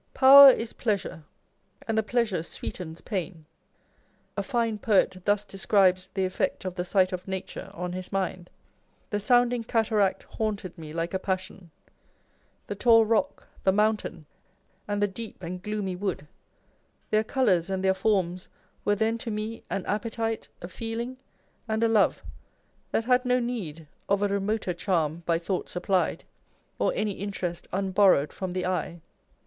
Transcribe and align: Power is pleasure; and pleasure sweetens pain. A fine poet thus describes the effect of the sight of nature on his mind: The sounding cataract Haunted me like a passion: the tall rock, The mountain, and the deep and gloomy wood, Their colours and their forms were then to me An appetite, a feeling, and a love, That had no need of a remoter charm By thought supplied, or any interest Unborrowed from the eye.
Power 0.15 0.49
is 0.49 0.73
pleasure; 0.73 1.25
and 1.87 2.07
pleasure 2.07 2.41
sweetens 2.41 3.01
pain. 3.01 3.45
A 4.35 4.41
fine 4.41 4.79
poet 4.79 5.15
thus 5.25 5.43
describes 5.43 6.07
the 6.15 6.25
effect 6.25 6.65
of 6.65 6.73
the 6.73 6.83
sight 6.83 7.13
of 7.13 7.27
nature 7.27 7.69
on 7.75 7.93
his 7.93 8.11
mind: 8.11 8.49
The 9.11 9.19
sounding 9.19 9.63
cataract 9.63 10.23
Haunted 10.23 10.75
me 10.75 10.91
like 10.91 11.13
a 11.13 11.19
passion: 11.19 11.69
the 12.65 12.73
tall 12.73 13.05
rock, 13.05 13.47
The 13.63 13.71
mountain, 13.71 14.25
and 14.87 15.03
the 15.03 15.07
deep 15.07 15.43
and 15.43 15.61
gloomy 15.61 15.95
wood, 15.95 16.25
Their 17.11 17.23
colours 17.23 17.69
and 17.69 17.83
their 17.83 17.93
forms 17.93 18.49
were 18.83 18.95
then 18.95 19.19
to 19.19 19.29
me 19.29 19.61
An 19.69 19.85
appetite, 19.85 20.47
a 20.63 20.67
feeling, 20.67 21.17
and 21.67 21.83
a 21.83 21.87
love, 21.87 22.23
That 22.89 23.05
had 23.05 23.23
no 23.23 23.39
need 23.39 23.85
of 24.09 24.23
a 24.23 24.27
remoter 24.27 24.73
charm 24.73 25.21
By 25.27 25.37
thought 25.37 25.69
supplied, 25.69 26.23
or 26.79 26.91
any 26.95 27.11
interest 27.11 27.67
Unborrowed 27.71 28.33
from 28.33 28.53
the 28.53 28.65
eye. 28.65 28.99